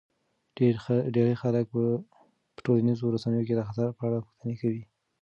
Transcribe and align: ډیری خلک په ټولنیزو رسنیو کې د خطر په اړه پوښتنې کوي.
ډیری 1.15 1.35
خلک 1.41 1.65
په 1.73 1.81
ټولنیزو 2.65 3.13
رسنیو 3.15 3.47
کې 3.47 3.53
د 3.55 3.61
خطر 3.67 3.87
په 3.97 4.01
اړه 4.07 4.23
پوښتنې 4.25 4.55
کوي. 4.61 4.83